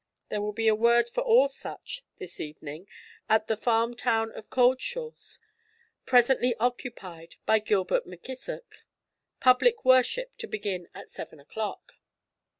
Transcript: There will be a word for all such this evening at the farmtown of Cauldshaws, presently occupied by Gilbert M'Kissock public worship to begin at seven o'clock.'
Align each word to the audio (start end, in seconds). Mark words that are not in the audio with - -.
There 0.29 0.41
will 0.41 0.51
be 0.51 0.67
a 0.67 0.73
word 0.73 1.07
for 1.09 1.21
all 1.21 1.47
such 1.47 2.01
this 2.17 2.39
evening 2.39 2.87
at 3.29 3.45
the 3.45 3.55
farmtown 3.55 4.31
of 4.31 4.49
Cauldshaws, 4.49 5.37
presently 6.07 6.55
occupied 6.55 7.35
by 7.45 7.59
Gilbert 7.59 8.07
M'Kissock 8.07 8.77
public 9.39 9.85
worship 9.85 10.35
to 10.39 10.47
begin 10.47 10.89
at 10.95 11.11
seven 11.11 11.39
o'clock.' 11.39 11.97